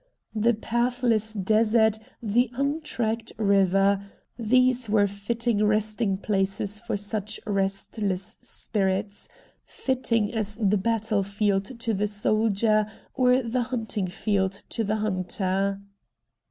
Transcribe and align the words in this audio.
The 0.33 0.55
pathless 0.55 1.31
desert, 1.33 1.99
the 2.23 2.49
untracked 2.55 3.33
river, 3.37 4.01
these 4.35 4.89
were 4.89 5.05
fitting 5.05 5.63
resting 5.63 6.17
places 6.17 6.79
for 6.79 6.97
such 6.97 7.39
restless 7.45 8.35
spirits— 8.41 9.29
fitting 9.63 10.33
as 10.33 10.57
the 10.57 10.77
battle 10.79 11.21
field 11.21 11.79
to 11.81 11.93
the 11.93 12.07
soldier 12.07 12.87
or 13.13 13.43
the 13.43 13.61
hunting 13.61 14.07
field 14.07 14.63
to 14.69 14.83
the 14.83 14.95
hunter. 14.95 15.79